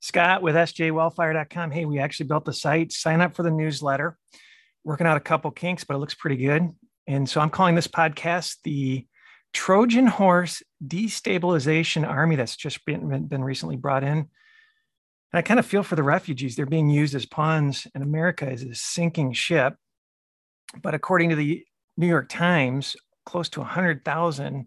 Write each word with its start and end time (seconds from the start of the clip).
Scott 0.00 0.42
with 0.42 0.54
sjwellfire.com. 0.54 1.70
Hey, 1.70 1.84
we 1.84 1.98
actually 1.98 2.26
built 2.26 2.44
the 2.44 2.52
site. 2.52 2.92
Sign 2.92 3.20
up 3.20 3.34
for 3.34 3.42
the 3.42 3.50
newsletter. 3.50 4.16
Working 4.84 5.06
out 5.06 5.16
a 5.16 5.20
couple 5.20 5.50
kinks, 5.50 5.84
but 5.84 5.94
it 5.94 5.98
looks 5.98 6.14
pretty 6.14 6.36
good. 6.36 6.70
And 7.06 7.28
so 7.28 7.40
I'm 7.40 7.50
calling 7.50 7.74
this 7.74 7.88
podcast 7.88 8.56
the 8.64 9.06
Trojan 9.52 10.06
Horse 10.06 10.62
Destabilization 10.86 12.06
Army 12.06 12.36
that's 12.36 12.56
just 12.56 12.84
been, 12.84 13.26
been 13.26 13.42
recently 13.42 13.76
brought 13.76 14.04
in. 14.04 14.18
And 14.18 14.28
I 15.32 15.42
kind 15.42 15.60
of 15.60 15.66
feel 15.66 15.82
for 15.82 15.96
the 15.96 16.02
refugees. 16.02 16.56
They're 16.56 16.66
being 16.66 16.88
used 16.90 17.14
as 17.14 17.26
pawns, 17.26 17.86
and 17.94 18.02
America 18.02 18.50
is 18.50 18.62
a 18.62 18.74
sinking 18.74 19.32
ship. 19.32 19.74
But 20.82 20.94
according 20.94 21.30
to 21.30 21.36
the 21.36 21.64
New 21.96 22.06
York 22.06 22.28
Times, 22.28 22.96
close 23.26 23.48
to 23.50 23.60
100,000 23.60 24.66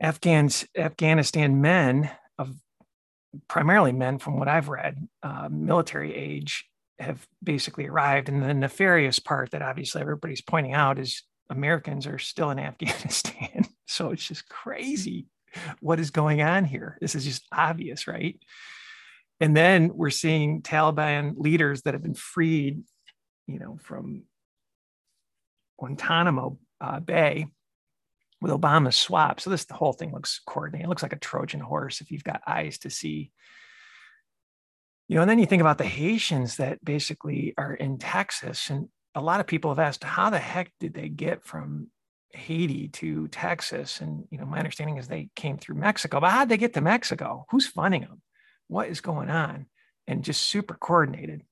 Afghans, 0.00 0.66
Afghanistan 0.76 1.60
men 1.60 2.10
of 2.38 2.54
primarily 3.48 3.92
men, 3.92 4.18
from 4.18 4.38
what 4.38 4.48
I've 4.48 4.68
read, 4.68 5.08
uh, 5.22 5.48
military 5.50 6.14
age, 6.14 6.66
have 6.98 7.26
basically 7.42 7.86
arrived. 7.86 8.28
And 8.28 8.42
the 8.42 8.54
nefarious 8.54 9.18
part 9.18 9.50
that 9.50 9.62
obviously 9.62 10.00
everybody's 10.00 10.42
pointing 10.42 10.74
out 10.74 10.98
is 10.98 11.22
Americans 11.50 12.06
are 12.06 12.18
still 12.18 12.50
in 12.50 12.58
Afghanistan. 12.60 13.64
so 13.86 14.10
it's 14.10 14.26
just 14.26 14.48
crazy 14.48 15.26
what 15.80 16.00
is 16.00 16.10
going 16.10 16.40
on 16.42 16.64
here. 16.64 16.96
This 17.00 17.14
is 17.14 17.24
just 17.24 17.46
obvious, 17.52 18.06
right? 18.06 18.38
And 19.40 19.56
then 19.56 19.90
we're 19.94 20.10
seeing 20.10 20.62
Taliban 20.62 21.34
leaders 21.36 21.82
that 21.82 21.94
have 21.94 22.02
been 22.02 22.14
freed, 22.14 22.82
you 23.46 23.58
know, 23.58 23.76
from 23.82 24.22
Guantanamo 25.78 26.58
uh, 26.80 27.00
Bay 27.00 27.48
with 28.42 28.52
Obama's 28.52 28.96
swap. 28.96 29.40
So 29.40 29.50
this 29.50 29.64
the 29.64 29.74
whole 29.74 29.92
thing 29.92 30.12
looks 30.12 30.40
coordinated. 30.46 30.86
It 30.86 30.88
looks 30.88 31.02
like 31.02 31.12
a 31.12 31.18
Trojan 31.18 31.60
horse 31.60 32.00
if 32.00 32.10
you've 32.10 32.24
got 32.24 32.42
eyes 32.46 32.78
to 32.78 32.90
see. 32.90 33.30
You 35.08 35.16
know, 35.16 35.22
and 35.22 35.30
then 35.30 35.38
you 35.38 35.46
think 35.46 35.60
about 35.60 35.78
the 35.78 35.84
Haitians 35.84 36.56
that 36.56 36.84
basically 36.84 37.54
are 37.56 37.74
in 37.74 37.98
Texas, 37.98 38.68
and 38.70 38.88
a 39.14 39.20
lot 39.20 39.40
of 39.40 39.46
people 39.46 39.70
have 39.70 39.78
asked, 39.78 40.04
how 40.04 40.30
the 40.30 40.38
heck 40.38 40.72
did 40.80 40.94
they 40.94 41.08
get 41.08 41.44
from 41.44 41.88
Haiti 42.30 42.88
to 42.88 43.28
Texas? 43.28 44.00
And 44.00 44.24
you 44.30 44.38
know, 44.38 44.46
my 44.46 44.58
understanding 44.58 44.96
is 44.96 45.06
they 45.06 45.28
came 45.36 45.58
through 45.58 45.76
Mexico, 45.76 46.18
but 46.18 46.30
how'd 46.30 46.48
they 46.48 46.56
get 46.56 46.74
to 46.74 46.80
Mexico? 46.80 47.44
Who's 47.50 47.66
funding 47.66 48.02
them? 48.02 48.22
What 48.68 48.88
is 48.88 49.00
going 49.00 49.30
on? 49.30 49.66
And 50.06 50.24
just 50.24 50.42
super 50.42 50.74
coordinated. 50.74 51.42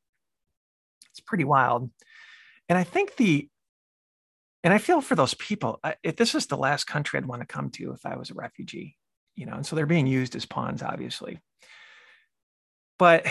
It's 1.11 1.21
pretty 1.21 1.45
wild. 1.45 1.91
And 2.69 2.79
I 2.79 2.85
think 2.85 3.17
the 3.17 3.49
and 4.63 4.75
I 4.75 4.79
feel 4.79 5.01
for 5.01 5.15
those 5.15 5.35
people. 5.35 5.81
If 6.03 6.17
this 6.17 6.35
is 6.35 6.47
the 6.47 6.57
last 6.57 6.85
country 6.85 7.19
I'd 7.19 7.27
want 7.27 7.43
to 7.43 7.47
come 7.47 7.71
to 7.71 7.93
if 7.93 8.05
I 8.05 8.17
was 8.17 8.31
a 8.31 8.35
refugee, 8.35 8.97
you 9.37 9.47
know, 9.47 9.55
and 9.55 9.67
so 9.67 9.75
they're 9.77 9.87
being 9.87 10.07
used 10.07 10.37
as 10.37 10.47
pawns, 10.47 10.83
obviously. 10.83 11.41
But 12.99 13.27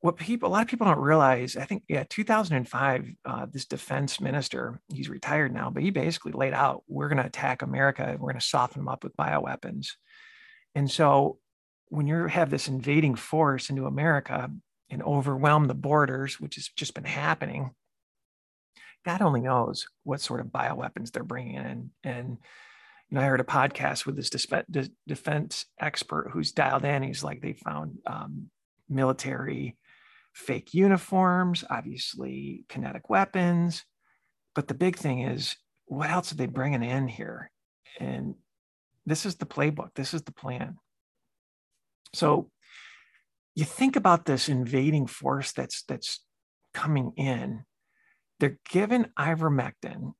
what 0.00 0.16
people, 0.16 0.48
a 0.48 0.50
lot 0.50 0.62
of 0.62 0.68
people 0.68 0.86
don't 0.86 0.98
realize, 0.98 1.56
I 1.56 1.64
think, 1.64 1.84
yeah, 1.88 2.04
2005, 2.08 3.10
uh, 3.24 3.46
this 3.52 3.66
defense 3.66 4.20
minister, 4.20 4.80
he's 4.92 5.10
retired 5.10 5.52
now, 5.52 5.70
but 5.70 5.82
he 5.82 5.90
basically 5.90 6.32
laid 6.32 6.54
out, 6.54 6.82
we're 6.88 7.08
going 7.08 7.18
to 7.18 7.26
attack 7.26 7.62
America, 7.62 8.04
and 8.04 8.18
we're 8.18 8.32
going 8.32 8.40
to 8.40 8.46
soften 8.46 8.80
them 8.80 8.88
up 8.88 9.04
with 9.04 9.16
bioweapons. 9.16 9.88
And 10.74 10.90
so 10.90 11.38
when 11.88 12.06
you 12.06 12.26
have 12.26 12.50
this 12.50 12.66
invading 12.66 13.16
force 13.16 13.68
into 13.68 13.86
America 13.86 14.50
and 14.88 15.02
overwhelm 15.02 15.66
the 15.66 15.74
borders, 15.74 16.40
which 16.40 16.54
has 16.54 16.68
just 16.74 16.94
been 16.94 17.04
happening, 17.04 17.70
God 19.04 19.22
only 19.22 19.40
knows 19.40 19.86
what 20.04 20.20
sort 20.20 20.40
of 20.40 20.46
bioweapons 20.46 21.10
they're 21.10 21.24
bringing 21.24 21.56
in. 21.56 21.90
And 22.04 22.38
you 23.08 23.16
know, 23.16 23.20
I 23.20 23.24
heard 23.24 23.40
a 23.40 23.44
podcast 23.44 24.06
with 24.06 24.16
this 24.16 24.30
defense 25.06 25.66
expert 25.80 26.30
who's 26.32 26.52
dialed 26.52 26.84
in. 26.84 27.02
He's 27.02 27.24
like, 27.24 27.40
they 27.40 27.54
found 27.54 27.98
um, 28.06 28.50
military 28.88 29.76
fake 30.32 30.74
uniforms, 30.74 31.64
obviously 31.68 32.64
kinetic 32.68 33.10
weapons. 33.10 33.84
But 34.54 34.68
the 34.68 34.74
big 34.74 34.96
thing 34.96 35.22
is, 35.22 35.56
what 35.86 36.10
else 36.10 36.30
are 36.30 36.36
they 36.36 36.46
bringing 36.46 36.84
in 36.84 37.08
here? 37.08 37.50
And 37.98 38.34
this 39.06 39.26
is 39.26 39.36
the 39.36 39.46
playbook. 39.46 39.90
This 39.94 40.14
is 40.14 40.22
the 40.22 40.32
plan. 40.32 40.76
So 42.14 42.50
you 43.56 43.64
think 43.64 43.96
about 43.96 44.24
this 44.24 44.48
invading 44.48 45.06
force 45.06 45.52
that's 45.52 45.82
that's 45.82 46.20
coming 46.72 47.12
in 47.16 47.64
they're 48.40 48.58
given 48.68 49.08
ivermectin, 49.18 50.14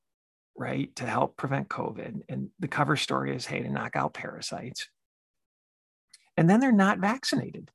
right, 0.55 0.95
to 0.95 1.05
help 1.05 1.35
prevent 1.35 1.69
COVID. 1.69 2.21
And 2.29 2.49
the 2.59 2.67
cover 2.67 2.95
story 2.95 3.35
is, 3.35 3.45
hey, 3.45 3.61
to 3.61 3.69
knock 3.69 3.95
out 3.95 4.13
parasites. 4.13 4.87
And 6.37 6.49
then 6.49 6.59
they're 6.59 6.71
not 6.71 6.99
vaccinated. 6.99 7.71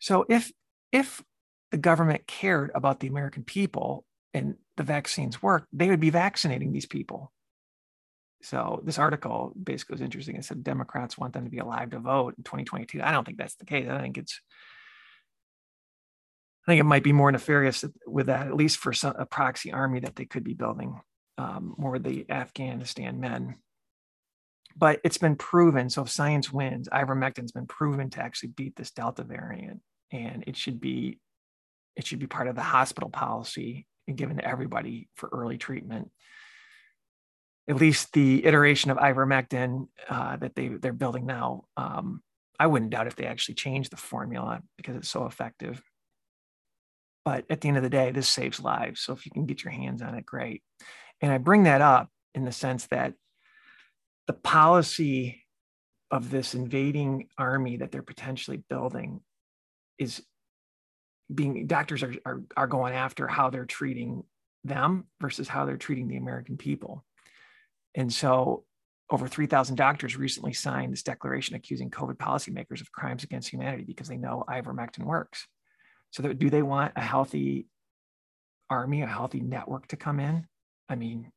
So 0.00 0.26
if 0.28 0.52
if 0.92 1.22
the 1.70 1.78
government 1.78 2.26
cared 2.26 2.70
about 2.74 3.00
the 3.00 3.06
American 3.06 3.44
people 3.44 4.04
and 4.34 4.56
the 4.76 4.82
vaccines 4.82 5.42
work, 5.42 5.66
they 5.72 5.88
would 5.88 6.00
be 6.00 6.10
vaccinating 6.10 6.72
these 6.72 6.86
people. 6.86 7.32
So 8.42 8.80
this 8.84 8.98
article 8.98 9.52
basically 9.62 9.94
was 9.94 10.00
interesting. 10.00 10.36
It 10.36 10.44
said 10.44 10.64
Democrats 10.64 11.16
want 11.16 11.32
them 11.32 11.44
to 11.44 11.50
be 11.50 11.58
alive 11.58 11.90
to 11.90 11.98
vote 11.98 12.34
in 12.38 12.42
2022. 12.42 13.00
I 13.02 13.12
don't 13.12 13.24
think 13.24 13.38
that's 13.38 13.56
the 13.56 13.66
case. 13.66 13.88
I 13.88 14.00
think 14.00 14.18
it's 14.18 14.40
I 16.66 16.72
think 16.72 16.80
it 16.80 16.84
might 16.84 17.02
be 17.02 17.12
more 17.12 17.32
nefarious 17.32 17.84
with 18.06 18.26
that, 18.26 18.46
at 18.46 18.54
least 18.54 18.78
for 18.78 18.92
some, 18.92 19.14
a 19.18 19.26
proxy 19.26 19.72
army 19.72 20.00
that 20.00 20.16
they 20.16 20.26
could 20.26 20.44
be 20.44 20.54
building, 20.54 21.00
um, 21.38 21.74
more 21.78 21.98
the 21.98 22.26
Afghanistan 22.30 23.18
men. 23.18 23.56
But 24.76 25.00
it's 25.02 25.18
been 25.18 25.36
proven. 25.36 25.90
So 25.90 26.02
if 26.02 26.10
science 26.10 26.52
wins, 26.52 26.88
ivermectin's 26.88 27.52
been 27.52 27.66
proven 27.66 28.10
to 28.10 28.22
actually 28.22 28.50
beat 28.50 28.76
this 28.76 28.90
Delta 28.90 29.24
variant, 29.24 29.80
and 30.12 30.44
it 30.46 30.56
should 30.56 30.80
be, 30.80 31.18
it 31.96 32.06
should 32.06 32.20
be 32.20 32.26
part 32.26 32.46
of 32.46 32.54
the 32.54 32.62
hospital 32.62 33.10
policy 33.10 33.86
and 34.06 34.16
given 34.16 34.36
to 34.36 34.44
everybody 34.44 35.08
for 35.16 35.28
early 35.32 35.58
treatment. 35.58 36.10
At 37.68 37.76
least 37.76 38.12
the 38.12 38.44
iteration 38.44 38.90
of 38.90 38.98
ivermectin 38.98 39.88
uh, 40.08 40.36
that 40.36 40.54
they 40.54 40.68
they're 40.68 40.92
building 40.92 41.26
now, 41.26 41.64
um, 41.76 42.22
I 42.58 42.66
wouldn't 42.66 42.90
doubt 42.90 43.06
if 43.06 43.16
they 43.16 43.26
actually 43.26 43.54
change 43.54 43.88
the 43.88 43.96
formula 43.96 44.60
because 44.76 44.96
it's 44.96 45.08
so 45.08 45.26
effective. 45.26 45.82
But 47.24 47.44
at 47.50 47.60
the 47.60 47.68
end 47.68 47.76
of 47.76 47.82
the 47.82 47.90
day, 47.90 48.10
this 48.10 48.28
saves 48.28 48.60
lives. 48.60 49.00
So 49.00 49.12
if 49.12 49.26
you 49.26 49.32
can 49.32 49.46
get 49.46 49.62
your 49.62 49.72
hands 49.72 50.02
on 50.02 50.14
it, 50.14 50.24
great. 50.24 50.62
And 51.20 51.30
I 51.30 51.38
bring 51.38 51.64
that 51.64 51.80
up 51.80 52.08
in 52.34 52.44
the 52.44 52.52
sense 52.52 52.86
that 52.86 53.14
the 54.26 54.32
policy 54.32 55.44
of 56.10 56.30
this 56.30 56.54
invading 56.54 57.28
army 57.38 57.76
that 57.76 57.92
they're 57.92 58.02
potentially 58.02 58.62
building 58.68 59.20
is 59.98 60.22
being 61.32 61.66
doctors 61.66 62.02
are, 62.02 62.14
are, 62.24 62.42
are 62.56 62.66
going 62.66 62.94
after 62.94 63.28
how 63.28 63.50
they're 63.50 63.64
treating 63.64 64.24
them 64.64 65.04
versus 65.20 65.48
how 65.48 65.64
they're 65.64 65.76
treating 65.76 66.08
the 66.08 66.16
American 66.16 66.56
people. 66.56 67.04
And 67.94 68.12
so 68.12 68.64
over 69.10 69.26
3,000 69.26 69.76
doctors 69.76 70.16
recently 70.16 70.52
signed 70.52 70.92
this 70.92 71.02
declaration 71.02 71.56
accusing 71.56 71.90
COVID 71.90 72.16
policymakers 72.16 72.80
of 72.80 72.92
crimes 72.92 73.24
against 73.24 73.48
humanity 73.48 73.84
because 73.84 74.08
they 74.08 74.16
know 74.16 74.44
ivermectin 74.48 75.04
works. 75.04 75.46
So 76.10 76.32
do 76.32 76.50
they 76.50 76.62
want 76.62 76.92
a 76.96 77.00
healthy 77.00 77.66
army, 78.68 79.02
a 79.02 79.06
healthy 79.06 79.40
network 79.40 79.88
to 79.88 79.96
come 79.96 80.20
in? 80.20 80.46
I 80.88 80.96
mean, 80.96 81.30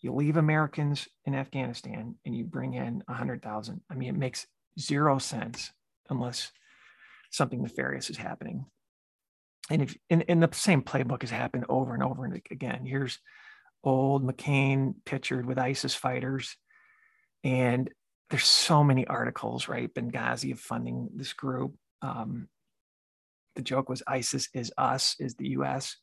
you 0.00 0.12
leave 0.12 0.36
Americans 0.36 1.08
in 1.24 1.34
Afghanistan 1.34 2.16
and 2.26 2.36
you 2.36 2.44
bring 2.44 2.74
in 2.74 3.02
100,000. 3.06 3.80
I 3.90 3.94
mean, 3.94 4.10
it 4.10 4.18
makes 4.18 4.46
zero 4.78 5.18
sense 5.18 5.72
unless 6.10 6.52
something 7.30 7.62
nefarious 7.62 8.10
is 8.10 8.18
happening. 8.18 8.66
And 9.70 9.82
if 9.82 9.96
and 10.10 10.42
the 10.42 10.50
same 10.52 10.82
playbook 10.82 11.22
has 11.22 11.30
happened 11.30 11.64
over 11.70 11.94
and 11.94 12.02
over 12.02 12.26
and 12.26 12.38
again. 12.50 12.84
Here's 12.84 13.18
old 13.82 14.22
McCain 14.26 14.94
pictured 15.06 15.46
with 15.46 15.58
ISIS 15.58 15.94
fighters. 15.94 16.56
And 17.42 17.88
there's 18.28 18.44
so 18.44 18.84
many 18.84 19.06
articles, 19.06 19.68
right? 19.68 19.92
Benghazi 19.92 20.52
of 20.52 20.60
funding 20.60 21.10
this 21.14 21.32
group. 21.32 21.74
Um, 22.02 22.48
the 23.54 23.62
joke 23.62 23.88
was 23.88 24.02
ISIS 24.06 24.48
is 24.54 24.72
us, 24.76 25.16
is 25.18 25.34
the 25.36 25.48
US. 25.50 25.96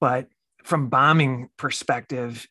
But 0.00 0.28
from 0.64 0.88
bombing 0.88 1.48
perspective, 1.56 2.46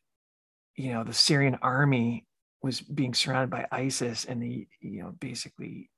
you 0.76 0.94
know, 0.94 1.04
the 1.04 1.14
Syrian 1.14 1.58
army 1.62 2.26
was 2.62 2.82
being 2.82 3.14
surrounded 3.14 3.50
by 3.50 3.68
ISIS 3.72 4.26
and 4.26 4.42
the, 4.42 4.68
you 4.82 5.02
know, 5.02 5.14
basically 5.20 5.90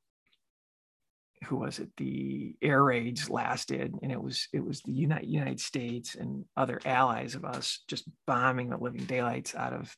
who 1.45 1.57
was 1.57 1.79
it? 1.79 1.89
The 1.97 2.55
air 2.61 2.83
raids 2.83 3.29
lasted, 3.29 3.95
and 4.01 4.11
it 4.11 4.21
was 4.21 4.47
it 4.53 4.63
was 4.63 4.81
the 4.81 4.91
United 4.91 5.59
States 5.59 6.15
and 6.15 6.45
other 6.57 6.79
allies 6.85 7.35
of 7.35 7.45
us 7.45 7.83
just 7.87 8.09
bombing 8.27 8.69
the 8.69 8.77
living 8.77 9.05
daylights 9.05 9.55
out 9.55 9.73
of 9.73 9.95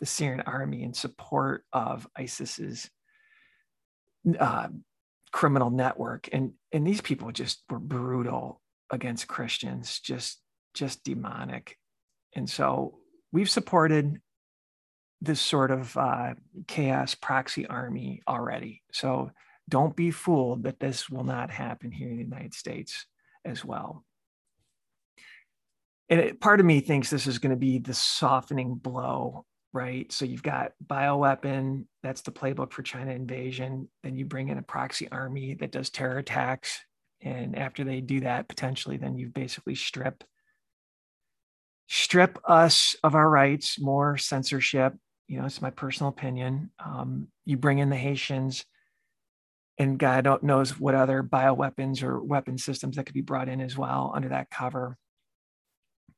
the 0.00 0.06
Syrian 0.06 0.42
army 0.42 0.82
in 0.82 0.94
support 0.94 1.64
of 1.72 2.08
ISIS's 2.18 2.90
uh, 4.38 4.68
criminal 5.32 5.70
network. 5.70 6.28
And 6.32 6.52
and 6.72 6.86
these 6.86 7.00
people 7.00 7.32
just 7.32 7.62
were 7.68 7.78
brutal 7.78 8.60
against 8.90 9.28
christians 9.28 10.00
just 10.00 10.40
just 10.74 11.04
demonic. 11.04 11.76
And 12.34 12.48
so 12.48 12.98
we've 13.32 13.50
supported 13.50 14.20
this 15.20 15.40
sort 15.40 15.70
of 15.70 15.96
uh, 15.96 16.34
chaos 16.66 17.14
proxy 17.14 17.66
army 17.66 18.22
already. 18.26 18.82
So 18.92 19.30
don't 19.68 19.94
be 19.94 20.10
fooled 20.10 20.64
that 20.64 20.80
this 20.80 21.10
will 21.10 21.24
not 21.24 21.50
happen 21.50 21.92
here 21.92 22.08
in 22.08 22.16
the 22.16 22.22
United 22.22 22.54
States 22.54 23.06
as 23.44 23.64
well. 23.64 24.04
And 26.08 26.20
it, 26.20 26.40
part 26.40 26.58
of 26.58 26.66
me 26.66 26.80
thinks 26.80 27.10
this 27.10 27.26
is 27.26 27.38
going 27.38 27.50
to 27.50 27.56
be 27.56 27.78
the 27.78 27.94
softening 27.94 28.74
blow, 28.74 29.44
right? 29.72 30.10
So 30.12 30.24
you've 30.24 30.42
got 30.42 30.72
bioweapon, 30.84 31.84
that's 32.02 32.22
the 32.22 32.32
playbook 32.32 32.72
for 32.72 32.82
China 32.82 33.12
invasion. 33.12 33.88
Then 34.02 34.16
you 34.16 34.24
bring 34.24 34.48
in 34.48 34.58
a 34.58 34.62
proxy 34.62 35.08
army 35.10 35.54
that 35.54 35.70
does 35.72 35.90
terror 35.90 36.18
attacks. 36.18 36.80
And 37.20 37.56
after 37.56 37.84
they 37.84 38.00
do 38.00 38.20
that, 38.20 38.48
potentially, 38.48 38.96
then 38.96 39.16
you 39.16 39.28
basically 39.28 39.74
strip 39.74 40.24
strip 41.92 42.38
us 42.44 42.94
of 43.02 43.16
our 43.16 43.28
rights, 43.28 43.80
more 43.80 44.16
censorship. 44.16 44.94
You 45.26 45.40
know, 45.40 45.46
it's 45.46 45.60
my 45.60 45.70
personal 45.70 46.10
opinion. 46.10 46.70
Um, 46.84 47.28
you 47.44 47.56
bring 47.56 47.78
in 47.78 47.90
the 47.90 47.96
Haitians, 47.96 48.64
and 49.76 49.98
God 49.98 50.42
knows 50.42 50.78
what 50.78 50.94
other 50.94 51.22
bioweapons 51.22 52.02
or 52.02 52.22
weapon 52.22 52.58
systems 52.58 52.96
that 52.96 53.06
could 53.06 53.14
be 53.14 53.22
brought 53.22 53.48
in 53.48 53.60
as 53.60 53.76
well 53.76 54.12
under 54.14 54.28
that 54.28 54.50
cover. 54.50 54.96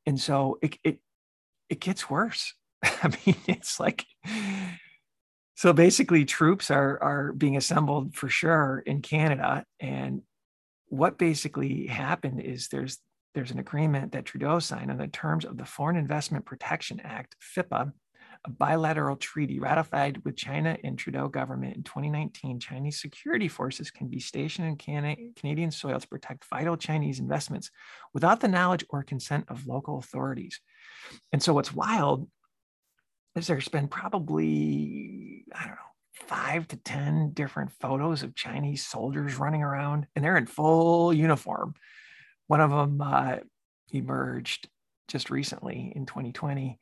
And 0.04 0.20
so 0.20 0.58
it 0.62 0.76
it 0.84 0.98
it 1.68 1.80
gets 1.80 2.10
worse. 2.10 2.54
I 3.02 3.08
mean, 3.24 3.36
it's 3.46 3.78
like 3.78 4.04
so 5.54 5.72
basically 5.72 6.24
troops 6.24 6.70
are 6.70 7.00
are 7.02 7.32
being 7.32 7.56
assembled 7.56 8.14
for 8.14 8.28
sure 8.28 8.82
in 8.84 9.02
Canada. 9.02 9.64
And 9.80 10.22
what 10.86 11.18
basically 11.18 11.86
happened 11.86 12.40
is 12.40 12.68
there's 12.68 12.98
there's 13.34 13.50
an 13.50 13.58
agreement 13.58 14.12
that 14.12 14.26
Trudeau 14.26 14.58
signed 14.58 14.90
on 14.90 14.98
the 14.98 15.08
terms 15.08 15.44
of 15.44 15.56
the 15.56 15.64
Foreign 15.64 15.96
Investment 15.96 16.44
Protection 16.44 17.00
Act, 17.00 17.36
FIPA, 17.56 17.92
a 18.44 18.50
bilateral 18.50 19.16
treaty 19.16 19.60
ratified 19.60 20.22
with 20.24 20.36
China 20.36 20.76
and 20.82 20.98
Trudeau 20.98 21.28
government 21.28 21.76
in 21.76 21.82
2019. 21.84 22.58
Chinese 22.58 23.00
security 23.00 23.48
forces 23.48 23.90
can 23.90 24.08
be 24.08 24.18
stationed 24.18 24.66
in 24.66 25.32
Canadian 25.36 25.70
soil 25.70 26.00
to 26.00 26.08
protect 26.08 26.44
vital 26.50 26.76
Chinese 26.76 27.20
investments 27.20 27.70
without 28.12 28.40
the 28.40 28.48
knowledge 28.48 28.84
or 28.90 29.02
consent 29.02 29.44
of 29.48 29.66
local 29.66 29.98
authorities. 29.98 30.60
And 31.32 31.42
so 31.42 31.54
what's 31.54 31.72
wild 31.72 32.28
there's 33.34 33.68
been 33.68 33.88
probably, 33.88 35.44
I 35.54 35.60
don't 35.60 35.70
know, 35.70 35.76
five 36.26 36.68
to 36.68 36.76
10 36.76 37.32
different 37.32 37.72
photos 37.80 38.22
of 38.22 38.34
Chinese 38.34 38.84
soldiers 38.86 39.38
running 39.38 39.62
around 39.62 40.06
and 40.14 40.24
they're 40.24 40.36
in 40.36 40.46
full 40.46 41.12
uniform. 41.12 41.74
One 42.46 42.60
of 42.60 42.70
them 42.70 43.00
uh, 43.00 43.36
emerged 43.90 44.68
just 45.08 45.30
recently 45.30 45.92
in 45.94 46.06
2020 46.06 46.78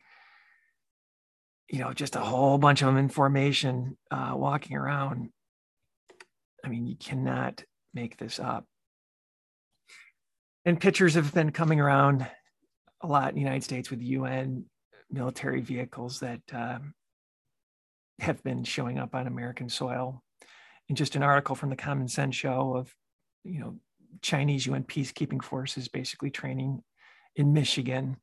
you 1.70 1.78
know, 1.78 1.92
just 1.92 2.16
a 2.16 2.20
whole 2.20 2.58
bunch 2.58 2.82
of 2.82 2.86
them 2.86 2.96
in 2.96 3.08
formation 3.08 3.96
uh, 4.10 4.32
walking 4.34 4.76
around. 4.76 5.30
I 6.64 6.68
mean, 6.68 6.86
you 6.86 6.96
cannot 6.96 7.64
make 7.94 8.18
this 8.18 8.40
up. 8.40 8.66
And 10.64 10.80
pictures 10.80 11.14
have 11.14 11.32
been 11.32 11.52
coming 11.52 11.80
around 11.80 12.26
a 13.00 13.06
lot 13.06 13.30
in 13.30 13.36
the 13.36 13.40
United 13.40 13.62
States 13.62 13.88
with 13.88 14.00
the 14.00 14.06
UN 14.06 14.64
military 15.10 15.60
vehicles 15.60 16.20
that 16.20 16.40
uh, 16.52 16.78
have 18.18 18.42
been 18.42 18.64
showing 18.64 18.98
up 18.98 19.14
on 19.14 19.26
American 19.26 19.68
soil. 19.68 20.22
And 20.88 20.96
just 20.96 21.16
an 21.16 21.22
article 21.22 21.54
from 21.54 21.70
the 21.70 21.76
Common 21.76 22.08
Sense 22.08 22.34
Show 22.34 22.76
of, 22.76 22.94
you 23.44 23.60
know, 23.60 23.76
Chinese 24.22 24.66
UN 24.66 24.84
peacekeeping 24.84 25.42
forces 25.42 25.88
basically 25.88 26.30
training 26.30 26.82
in 27.36 27.52
Michigan 27.52 28.16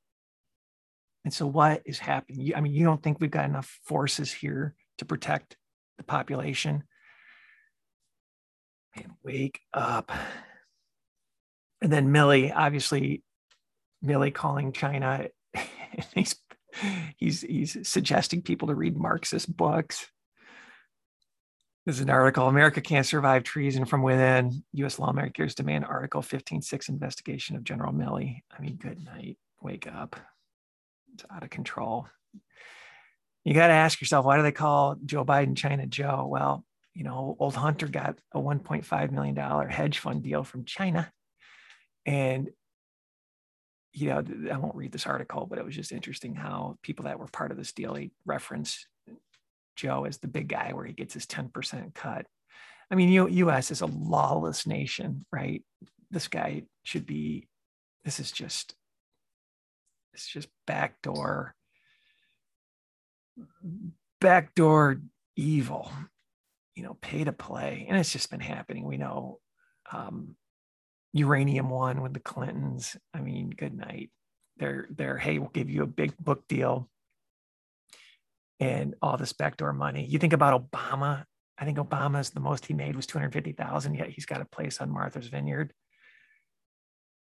and 1.28 1.34
so, 1.34 1.45
what 1.45 1.81
is 1.86 2.00
happening? 2.00 2.54
I 2.56 2.62
mean, 2.62 2.74
you 2.74 2.86
don't 2.86 3.04
think 3.04 3.19
we've 3.19 3.30
got 3.30 3.50
enough 3.50 3.81
forces 3.83 4.31
here 4.31 4.75
to 4.98 5.04
protect 5.04 5.57
the 5.98 6.06
population? 6.06 6.83
Man, 8.95 9.12
wake 9.25 9.60
up. 9.74 10.10
And 11.81 11.92
then 11.92 12.13
Milley, 12.13 12.54
obviously, 12.56 13.24
Milley 14.01 14.33
calling 14.33 14.72
China. 14.72 15.28
he's 16.16 16.36
he's 17.18 17.41
he's 17.41 17.88
suggesting 17.88 18.41
people 18.41 18.68
to 18.68 18.75
read 18.75 18.97
Marxist 18.97 19.56
books. 19.56 20.09
There's 21.85 22.01
an 22.01 22.09
article 22.09 22.47
America 22.47 22.81
can't 22.81 23.06
survive 23.06 23.44
treason 23.44 23.85
from 23.85 24.01
within. 24.01 24.63
US 24.74 25.00
lawmakers 25.00 25.56
demand 25.56 25.85
Article 25.85 26.21
15.6 26.21 26.89
investigation 26.89 27.56
of 27.56 27.63
General 27.63 27.94
Milley. 27.94 28.41
I 28.51 28.62
mean, 28.62 28.75
good 28.75 29.03
night. 29.06 29.38
Wake 29.62 29.88
up. 29.88 30.19
It's 31.13 31.24
out 31.31 31.44
of 31.44 31.50
control. 31.50 32.07
You 33.45 33.53
got 33.53 33.68
to 33.68 33.73
ask 33.73 34.01
yourself, 34.01 34.25
why 34.25 34.35
do 34.35 34.44
they 34.44 34.51
call 34.51 34.97
Joe 35.06 35.23
Biden 35.23 35.56
China 35.56 35.88
Joe? 35.88 36.27
Well, 36.30 36.65
you 36.94 37.06
know, 37.06 37.38
old 37.39 37.56
Hunter 37.56 37.88
got 37.88 38.19
a 38.33 38.39
$1.5 38.39 39.12
million 39.12 39.69
hedge 39.69 40.00
fund 40.00 40.23
deal 40.23 40.44
from 40.44 40.65
China. 40.65 41.09
And, 42.06 42.50
you 43.97 44.09
know, 44.09 44.23
I 44.51 44.57
won't 44.57 44.75
read 44.75 44.91
this 44.91 45.07
article, 45.07 45.47
but 45.47 45.57
it 45.57 45.65
was 45.65 45.75
just 45.75 45.91
interesting 45.91 46.35
how 46.35 46.77
people 46.83 47.05
that 47.05 47.19
were 47.19 47.27
part 47.27 47.51
of 47.51 47.57
this 47.57 47.71
deal, 47.71 47.95
they 47.95 48.11
reference 48.25 48.85
Joe 49.75 50.05
as 50.05 50.19
the 50.19 50.27
big 50.27 50.49
guy 50.49 50.71
where 50.73 50.85
he 50.85 50.94
gets 50.94 51.15
his 51.15 51.25
10% 51.25 51.95
cut. 51.95 52.27
I 52.91 52.95
mean, 52.95 53.09
U- 53.09 53.27
US 53.27 53.71
is 53.71 53.81
a 53.81 53.88
lawless 53.88 54.67
nation, 54.67 55.25
right? 55.31 55.63
This 56.11 56.27
guy 56.27 56.63
should 56.83 57.07
be, 57.07 57.47
this 58.05 58.19
is 58.19 58.31
just 58.31 58.75
it's 60.13 60.27
just 60.27 60.47
backdoor, 60.65 61.53
backdoor 64.19 65.01
evil, 65.35 65.91
you 66.75 66.83
know, 66.83 66.97
pay 67.01 67.23
to 67.23 67.31
play. 67.31 67.85
And 67.88 67.97
it's 67.99 68.11
just 68.11 68.31
been 68.31 68.39
happening. 68.39 68.83
We 68.83 68.97
know 68.97 69.39
um, 69.91 70.35
Uranium 71.18 71.69
One 71.69 72.02
with 72.02 72.14
the 72.14 72.19
Clintons. 72.19 72.96
I 73.14 73.19
mean, 73.19 73.50
good 73.50 73.75
night. 73.75 74.10
They're, 74.58 74.88
they're, 74.90 75.18
hey, 75.18 75.40
we'll 75.40 75.50
give 75.50 75.69
you 75.69 75.84
a 75.84 75.88
big 75.88 76.18
book 76.18 76.48
deal 76.48 76.90
and 78.60 78.96
all 79.02 79.18
this 79.18 79.34
backdoor 79.34 79.74
money. 79.74 80.06
You 80.06 80.19
think 80.19 80.34
about 80.34 80.72
Obama. 80.72 81.25
I 81.58 81.66
think 81.66 81.78
Obama's 81.78 82.31
the 82.31 82.40
most 82.40 82.66
he 82.66 82.74
made 82.74 82.96
was 82.96 83.06
250,000, 83.06 83.96
yet 83.96 84.10
he's 84.10 84.25
got 84.25 84.42
a 84.42 84.46
place 84.46 84.80
on 84.81 84.92
Martha's 84.92 85.28
Vineyard. 85.28 85.74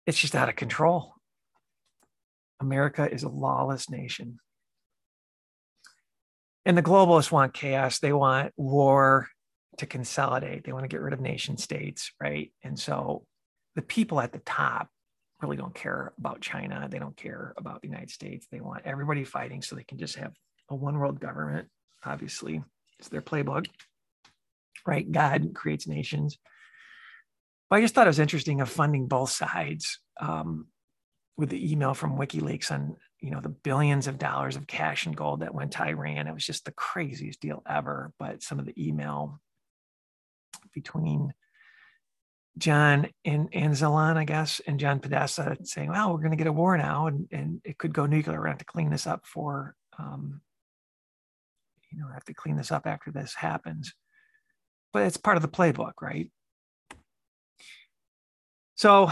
It's 0.06 0.20
just 0.20 0.36
out 0.36 0.50
of 0.50 0.56
control. 0.56 1.14
America 2.62 3.10
is 3.10 3.24
a 3.24 3.30
lawless 3.30 3.90
nation. 3.90 4.40
And 6.66 6.78
the 6.78 6.84
globalists 6.84 7.32
want 7.32 7.54
chaos. 7.54 8.00
They 8.00 8.14
want 8.14 8.54
war 8.58 9.30
to 9.78 9.86
consolidate. 9.86 10.66
They 10.66 10.74
want 10.74 10.84
to 10.84 10.90
get 10.90 11.02
rid 11.02 11.14
of 11.14 11.22
nation 11.22 11.58
states, 11.58 12.12
right? 12.22 12.52
And 12.64 12.78
so 12.78 13.26
the 13.76 13.82
people 13.82 14.20
at 14.20 14.32
the 14.32 14.40
top 14.40 14.90
really 15.42 15.58
don't 15.58 15.74
care 15.74 16.14
about 16.18 16.42
China. 16.42 16.88
They 16.90 17.00
don't 17.00 17.16
care 17.16 17.54
about 17.58 17.82
the 17.82 17.88
United 17.88 18.12
States. 18.12 18.48
They 18.52 18.60
want 18.60 18.86
everybody 18.86 19.24
fighting 19.24 19.62
so 19.62 19.76
they 19.76 19.84
can 19.84 19.98
just 19.98 20.16
have 20.16 20.34
a 20.70 20.76
one 20.76 20.98
world 20.98 21.20
government. 21.20 21.70
Obviously, 22.04 22.62
it's 23.00 23.10
their 23.10 23.22
playbook, 23.22 23.68
right? 24.86 25.10
God 25.10 25.54
creates 25.54 25.88
nations. 25.88 26.38
But 27.70 27.78
I 27.78 27.82
just 27.82 27.94
thought 27.94 28.08
it 28.08 28.10
was 28.10 28.20
interesting 28.20 28.62
of 28.62 28.70
funding 28.70 29.08
both 29.08 29.30
sides. 29.30 30.00
Um, 30.20 30.68
with 31.40 31.50
the 31.50 31.72
email 31.72 31.94
from 31.94 32.18
WikiLeaks 32.18 32.70
on 32.70 32.98
you 33.22 33.32
know 33.32 33.40
the 33.40 33.50
billions 33.50 34.08
of 34.08 34.20
dollars 34.20 34.58
of 34.58 34.68
cash 34.68 35.06
and 35.06 35.16
gold 35.16 35.40
that 35.40 35.56
went 35.56 35.72
to 35.72 35.84
Iran. 35.84 36.28
It 36.28 36.34
was 36.34 36.46
just 36.46 36.66
the 36.66 36.74
craziest 36.74 37.40
deal 37.40 37.64
ever. 37.68 38.12
But 38.20 38.44
some 38.44 38.60
of 38.60 38.66
the 38.66 38.76
email 38.78 39.40
between 40.74 41.34
John 42.60 43.08
and 43.26 43.52
Anzalan, 43.52 44.18
I 44.18 44.26
guess, 44.26 44.62
and 44.68 44.80
John 44.80 45.00
Podesta 45.00 45.58
saying, 45.64 45.90
"Well, 45.90 46.12
we're 46.12 46.20
going 46.20 46.32
to 46.32 46.38
get 46.38 46.48
a 46.48 46.52
war 46.52 46.78
now, 46.78 47.08
and, 47.08 47.28
and 47.32 47.62
it 47.64 47.78
could 47.78 47.94
go 47.94 48.06
nuclear. 48.06 48.38
We're 48.38 48.46
going 48.46 48.58
to 48.58 48.60
have 48.60 48.66
to 48.68 48.72
clean 48.72 48.90
this 48.90 49.08
up 49.08 49.26
for, 49.26 49.76
um, 49.98 50.42
you 51.92 52.00
know, 52.00 52.08
have 52.14 52.26
to 52.26 52.34
clean 52.34 52.58
this 52.58 52.72
up 52.72 52.86
after 52.86 53.12
this 53.12 53.34
happens." 53.34 53.94
But 54.94 55.04
it's 55.04 55.18
part 55.18 55.38
of 55.38 55.44
the 55.44 55.50
playbook, 55.50 55.94
right? 56.02 56.32
So 58.76 59.12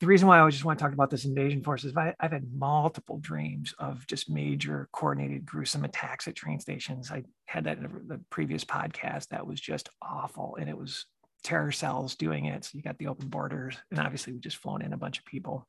the 0.00 0.06
reason 0.06 0.28
why 0.28 0.40
I 0.40 0.50
just 0.50 0.64
want 0.64 0.78
to 0.78 0.82
talk 0.82 0.92
about 0.92 1.10
this 1.10 1.24
invasion 1.24 1.62
force 1.62 1.84
is 1.84 1.96
I, 1.96 2.14
have 2.20 2.32
had 2.32 2.52
multiple 2.52 3.18
dreams 3.18 3.74
of 3.78 4.06
just 4.06 4.28
major 4.28 4.88
coordinated 4.92 5.46
gruesome 5.46 5.84
attacks 5.84 6.28
at 6.28 6.34
train 6.34 6.60
stations. 6.60 7.10
I 7.10 7.24
had 7.46 7.64
that 7.64 7.78
in 7.78 7.84
the 8.06 8.20
previous 8.28 8.62
podcast. 8.62 9.28
That 9.28 9.46
was 9.46 9.58
just 9.58 9.88
awful. 10.02 10.56
And 10.60 10.68
it 10.68 10.76
was 10.76 11.06
terror 11.46 11.70
cells 11.70 12.16
doing 12.16 12.46
it. 12.46 12.64
So 12.64 12.72
you 12.74 12.82
got 12.82 12.98
the 12.98 13.06
open 13.06 13.28
borders. 13.28 13.76
And 13.90 14.00
obviously 14.00 14.32
we 14.32 14.40
just 14.40 14.56
flown 14.56 14.82
in 14.82 14.92
a 14.92 14.96
bunch 14.98 15.18
of 15.20 15.24
people. 15.24 15.66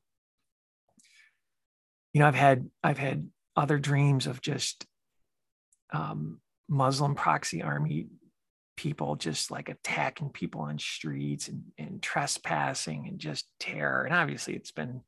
You 2.13 2.21
know, 2.21 2.27
I've 2.27 2.35
had 2.35 2.67
I've 2.83 2.97
had 2.97 3.29
other 3.55 3.77
dreams 3.77 4.25
of 4.25 4.41
just 4.41 4.85
um, 5.93 6.41
Muslim 6.67 7.13
proxy 7.13 7.61
army 7.61 8.07
people 8.75 9.15
just 9.15 9.51
like 9.51 9.69
attacking 9.69 10.29
people 10.29 10.61
on 10.61 10.79
streets 10.79 11.47
and, 11.47 11.63
and 11.77 12.01
trespassing 12.01 13.07
and 13.07 13.19
just 13.19 13.45
terror. 13.59 14.03
And 14.03 14.15
obviously, 14.15 14.55
it's 14.55 14.71
been 14.71 15.01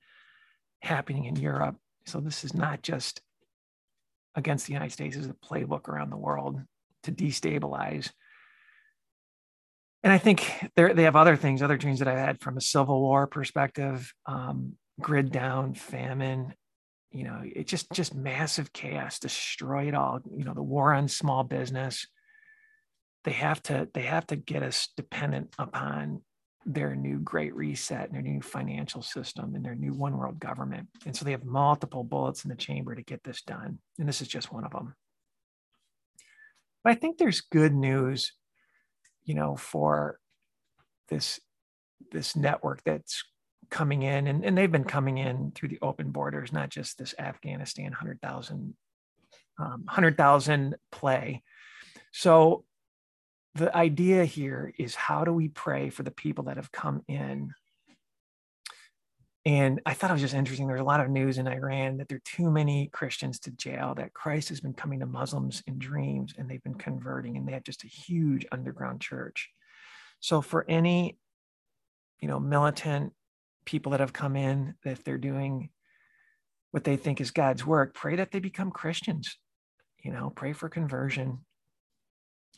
happening 0.82 1.26
in 1.26 1.36
Europe. 1.36 1.78
So 2.06 2.20
this 2.20 2.44
is 2.44 2.54
not 2.54 2.84
just 2.84 3.22
against 4.36 4.68
the 4.68 4.74
United 4.74 4.92
States, 4.92 5.16
this 5.16 5.26
is 5.26 5.32
a 5.32 5.48
playbook 5.48 5.88
around 5.88 6.12
the 6.12 6.18
world 6.18 6.62
to 7.04 7.12
destabilize. 7.12 8.12
And 10.04 10.14
I 10.14 10.18
think 10.18 10.52
they 10.76 11.04
have 11.04 11.16
other 11.16 11.36
things, 11.36 11.62
other 11.62 11.78
dreams 11.78 12.00
that 12.00 12.08
I 12.08 12.18
had 12.18 12.42
from 12.42 12.58
a 12.58 12.62
Civil 12.62 13.02
War 13.02 13.28
perspective, 13.28 14.14
um, 14.26 14.74
grid 15.00 15.32
down, 15.32 15.74
famine, 15.74 16.54
you 17.12 17.24
know, 17.24 17.42
it 17.44 17.68
just 17.68 17.92
just 17.92 18.14
massive 18.14 18.72
chaos, 18.72 19.20
destroy 19.20 19.88
it 19.88 19.96
all. 19.96 20.20
You 20.36 20.46
know, 20.46 20.54
the 20.54 20.64
war 20.64 20.94
on 20.94 21.08
small 21.08 21.44
business. 21.44 22.08
They 23.24 23.32
have 23.32 23.62
to 23.64 23.90
they 23.94 24.04
have 24.04 24.28
to 24.28 24.36
get 24.36 24.64
us 24.64 24.90
dependent 24.96 25.54
upon 25.58 26.22
their 26.66 26.96
new 26.96 27.20
great 27.20 27.56
reset 27.56 28.06
and 28.06 28.14
their 28.14 28.22
new 28.22 28.42
financial 28.42 29.02
system 29.02 29.56
and 29.56 29.66
their 29.66 29.76
new 29.76 29.94
one 29.94 30.18
world 30.18 30.40
government. 30.40 30.88
And 31.06 31.16
so 31.16 31.26
they 31.26 31.32
have 31.32 31.46
multiple 31.46 32.04
bullets 32.04 32.44
in 32.44 32.50
the 32.50 32.56
chamber 32.56 32.94
to 32.94 33.02
get 33.02 33.24
this 33.24 33.42
done. 33.42 33.80
And 33.98 34.08
this 34.08 34.22
is 34.22 34.28
just 34.28 34.54
one 34.54 34.66
of 34.66 34.72
them. 34.72 34.94
But 36.84 36.92
I 36.92 36.96
think 36.96 37.18
there's 37.18 37.42
good 37.42 37.74
news, 37.74 38.34
you 39.30 39.36
know, 39.36 39.56
for 39.56 40.20
this 41.10 41.40
this 42.12 42.36
network 42.36 42.82
that's 42.84 43.24
coming 43.70 44.02
in 44.02 44.26
and, 44.26 44.44
and 44.44 44.58
they've 44.58 44.72
been 44.72 44.84
coming 44.84 45.20
in 45.20 45.52
through 45.54 45.70
the 45.70 45.78
open 45.84 46.10
borders, 46.10 46.52
not 46.52 46.70
just 46.70 46.98
this 46.98 47.14
Afghanistan 47.20 47.92
100,000 47.92 48.74
um, 49.60 49.84
100,000 49.86 50.76
play. 50.92 51.44
So 52.12 52.66
the 53.54 53.76
idea 53.76 54.26
here 54.26 54.74
is 54.80 54.96
how 54.96 55.26
do 55.26 55.32
we 55.32 55.50
pray 55.50 55.92
for 55.92 56.02
the 56.02 56.10
people 56.10 56.46
that 56.46 56.58
have 56.58 56.72
come 56.72 57.04
in? 57.08 57.54
And 59.46 59.82
I 59.86 59.94
thought 59.94 60.10
it 60.10 60.14
was 60.14 60.22
just 60.22 60.34
interesting. 60.34 60.68
There's 60.68 60.82
a 60.82 60.84
lot 60.84 61.00
of 61.00 61.10
news 61.10 61.38
in 61.38 61.48
Iran 61.48 61.98
that 61.98 62.10
there 62.10 62.18
are 62.18 62.22
too 62.26 62.52
many 62.52 62.88
Christians 62.92 63.40
to 63.42 63.52
jail, 63.52 63.96
that 63.96 64.14
Christ 64.14 64.50
has 64.50 64.60
been 64.60 64.74
coming 64.74 65.00
to 65.00 65.06
Muslims 65.06 65.64
in 65.66 65.80
dreams 65.80 66.34
and 66.38 66.50
they've 66.50 66.64
been 66.64 66.76
converting, 66.76 67.38
and 67.38 67.48
they 67.48 67.54
have 67.54 67.64
just 67.64 67.84
a 67.84 67.88
huge 67.88 68.46
underground 68.52 69.00
church. 69.02 69.50
So, 70.20 70.42
for 70.42 70.66
any 70.68 71.18
you 72.20 72.28
know, 72.28 72.40
militant 72.40 73.14
people 73.66 73.92
that 73.92 74.02
have 74.02 74.12
come 74.12 74.36
in, 74.36 74.76
if 74.84 75.04
they're 75.04 75.18
doing 75.18 75.70
what 76.72 76.84
they 76.84 76.98
think 76.98 77.22
is 77.22 77.32
God's 77.32 77.66
work, 77.66 77.94
pray 77.94 78.18
that 78.18 78.32
they 78.32 78.40
become 78.40 78.72
Christians. 78.72 79.38
You 80.04 80.12
know, 80.12 80.32
pray 80.36 80.54
for 80.54 80.70
conversion 80.70 81.40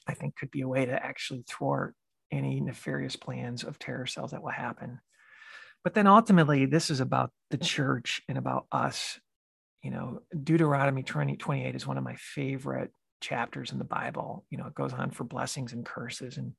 I 0.07 0.13
think 0.13 0.35
could 0.35 0.51
be 0.51 0.61
a 0.61 0.67
way 0.67 0.85
to 0.85 1.05
actually 1.05 1.43
thwart 1.47 1.95
any 2.31 2.59
nefarious 2.59 3.15
plans 3.15 3.63
of 3.63 3.77
terror 3.77 4.05
cells 4.05 4.31
that 4.31 4.41
will 4.41 4.49
happen. 4.49 4.99
But 5.83 5.93
then 5.93 6.07
ultimately, 6.07 6.65
this 6.65 6.89
is 6.89 6.99
about 6.99 7.31
the 7.49 7.57
church 7.57 8.21
and 8.27 8.37
about 8.37 8.67
us. 8.71 9.19
You 9.81 9.91
know, 9.91 10.21
Deuteronomy 10.43 11.03
20, 11.03 11.37
28 11.37 11.75
is 11.75 11.87
one 11.87 11.97
of 11.97 12.03
my 12.03 12.15
favorite 12.15 12.91
chapters 13.19 13.71
in 13.71 13.79
the 13.79 13.83
Bible. 13.83 14.45
You 14.49 14.57
know, 14.57 14.67
it 14.67 14.75
goes 14.75 14.93
on 14.93 15.09
for 15.11 15.23
blessings 15.23 15.73
and 15.73 15.85
curses. 15.85 16.37
And, 16.37 16.53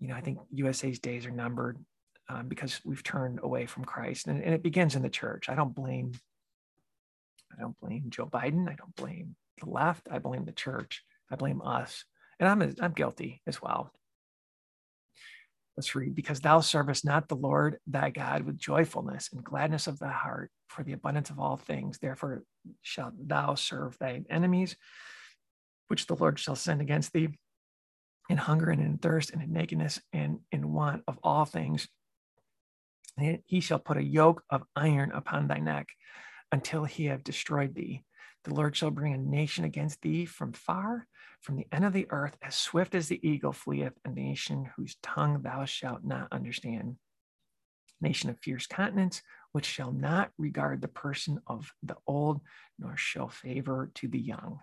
you 0.00 0.08
know, 0.08 0.14
I 0.14 0.20
think 0.22 0.38
USA's 0.52 0.98
days 0.98 1.26
are 1.26 1.30
numbered 1.30 1.78
um, 2.28 2.48
because 2.48 2.80
we've 2.84 3.02
turned 3.02 3.40
away 3.42 3.66
from 3.66 3.84
Christ. 3.84 4.26
And, 4.26 4.42
and 4.42 4.54
it 4.54 4.62
begins 4.62 4.96
in 4.96 5.02
the 5.02 5.10
church. 5.10 5.50
I 5.50 5.54
don't 5.54 5.74
blame, 5.74 6.12
I 7.52 7.60
don't 7.60 7.78
blame 7.78 8.04
Joe 8.08 8.26
Biden. 8.26 8.68
I 8.70 8.74
don't 8.74 8.96
blame 8.96 9.36
the 9.62 9.68
left. 9.68 10.08
I 10.10 10.18
blame 10.18 10.46
the 10.46 10.52
church. 10.52 11.02
I 11.30 11.36
blame 11.36 11.60
us 11.60 12.04
and 12.38 12.48
I'm, 12.48 12.74
I'm 12.80 12.92
guilty 12.92 13.42
as 13.46 13.60
well. 13.60 13.92
Let's 15.76 15.94
read, 15.96 16.14
because 16.14 16.40
thou 16.40 16.60
servest 16.60 17.04
not 17.04 17.28
the 17.28 17.34
Lord 17.34 17.78
thy 17.86 18.10
God 18.10 18.44
with 18.44 18.58
joyfulness 18.58 19.30
and 19.32 19.42
gladness 19.42 19.88
of 19.88 19.98
thy 19.98 20.12
heart 20.12 20.50
for 20.68 20.84
the 20.84 20.92
abundance 20.92 21.30
of 21.30 21.40
all 21.40 21.56
things. 21.56 21.98
Therefore 21.98 22.44
shalt 22.82 23.14
thou 23.18 23.56
serve 23.56 23.98
thine 23.98 24.24
enemies, 24.30 24.76
which 25.88 26.06
the 26.06 26.14
Lord 26.14 26.38
shall 26.38 26.54
send 26.54 26.80
against 26.80 27.12
thee 27.12 27.28
in 28.30 28.36
hunger 28.36 28.70
and 28.70 28.80
in 28.80 28.98
thirst 28.98 29.30
and 29.32 29.42
in 29.42 29.52
nakedness 29.52 30.00
and 30.12 30.38
in 30.52 30.72
want 30.72 31.02
of 31.08 31.18
all 31.24 31.44
things. 31.44 31.88
And 33.18 33.40
he 33.44 33.60
shall 33.60 33.80
put 33.80 33.96
a 33.96 34.02
yoke 34.02 34.44
of 34.50 34.62
iron 34.76 35.10
upon 35.12 35.48
thy 35.48 35.58
neck 35.58 35.88
until 36.52 36.84
he 36.84 37.06
have 37.06 37.24
destroyed 37.24 37.74
thee. 37.74 38.04
The 38.44 38.54
Lord 38.54 38.76
shall 38.76 38.90
bring 38.90 39.12
a 39.12 39.18
nation 39.18 39.64
against 39.64 40.02
thee 40.02 40.24
from 40.24 40.52
far, 40.52 41.06
from 41.44 41.56
the 41.56 41.66
end 41.70 41.84
of 41.84 41.92
the 41.92 42.06
earth, 42.08 42.36
as 42.42 42.54
swift 42.54 42.94
as 42.94 43.08
the 43.08 43.20
eagle 43.22 43.52
fleeth, 43.52 43.92
a 44.06 44.10
nation 44.10 44.70
whose 44.76 44.96
tongue 45.02 45.42
thou 45.42 45.66
shalt 45.66 46.02
not 46.02 46.28
understand. 46.32 46.96
Nation 48.00 48.30
of 48.30 48.38
fierce 48.40 48.66
continents, 48.66 49.20
which 49.52 49.66
shall 49.66 49.92
not 49.92 50.30
regard 50.38 50.80
the 50.80 50.88
person 50.88 51.38
of 51.46 51.70
the 51.82 51.96
old, 52.06 52.40
nor 52.78 52.96
show 52.96 53.28
favor 53.28 53.90
to 53.96 54.08
the 54.08 54.18
young. 54.18 54.58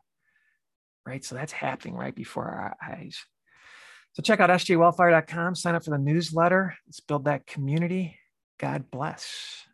Right? 1.05 1.23
So 1.23 1.35
that's 1.35 1.51
happening 1.51 1.93
right 1.93 2.15
before 2.15 2.45
our 2.45 2.75
eyes. 2.83 3.19
So 4.13 4.23
check 4.23 4.39
out 4.39 4.49
sjwellfire.com, 4.49 5.55
sign 5.55 5.75
up 5.75 5.85
for 5.85 5.91
the 5.91 5.99
newsletter. 5.99 6.75
Let's 6.87 6.99
build 6.99 7.25
that 7.25 7.45
community. 7.45 8.17
God 8.59 8.89
bless. 8.89 9.65